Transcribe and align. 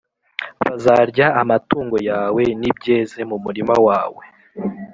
bazarya 0.61 1.27
amatungo 1.41 1.97
yawe 2.09 2.43
n’ibyeze 2.59 3.19
mu 3.29 3.37
murima 3.43 3.75
wawe, 3.85 4.23